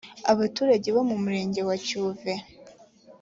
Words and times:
abaturage 0.31 0.87
bo 0.95 1.01
mu 1.09 1.15
murenge 1.23 1.61
wa 1.67 1.75
cyuve 1.85 2.33